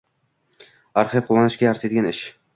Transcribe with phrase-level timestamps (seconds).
[1.03, 2.25] Axir quvonishga arziydigan ish–